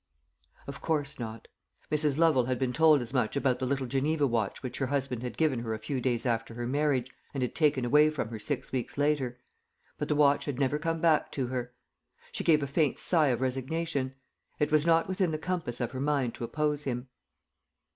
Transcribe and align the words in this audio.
Of 0.65 0.81
course 0.81 1.19
not. 1.19 1.47
Mrs. 1.91 2.17
Lovel 2.17 2.45
had 2.45 2.57
been 2.57 2.73
told 2.73 3.03
as 3.03 3.13
much 3.13 3.35
about 3.35 3.59
the 3.59 3.67
little 3.67 3.85
Geneva 3.85 4.25
watch 4.25 4.63
which 4.63 4.79
her 4.79 4.87
husband 4.87 5.21
had 5.21 5.37
given 5.37 5.59
her 5.59 5.75
a 5.75 5.77
few 5.77 6.01
days 6.01 6.25
after 6.25 6.55
her 6.55 6.65
marriage, 6.65 7.11
and 7.35 7.43
had 7.43 7.53
taken 7.53 7.85
away 7.85 8.09
from 8.09 8.29
her 8.29 8.39
six 8.39 8.71
weeks 8.71 8.97
later. 8.97 9.37
But 9.99 10.07
the 10.07 10.15
watch 10.15 10.45
had 10.45 10.57
never 10.59 10.79
come 10.79 11.01
back 11.01 11.31
to 11.33 11.45
her. 11.49 11.75
She 12.31 12.43
gave 12.43 12.63
a 12.63 12.65
faint 12.65 12.97
sigh 12.97 13.27
of 13.27 13.41
resignation. 13.41 14.15
It 14.57 14.71
was 14.71 14.87
not 14.87 15.07
within 15.07 15.29
the 15.29 15.37
compass 15.37 15.79
of 15.79 15.91
her 15.91 16.01
mind 16.01 16.33
to 16.33 16.43
oppose 16.43 16.85
him. 16.85 17.07